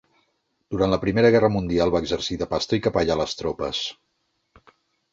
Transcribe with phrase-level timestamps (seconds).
[0.75, 3.87] Durant la Primera Guerra Mundial va exercir de pastor i capellà a les tropes.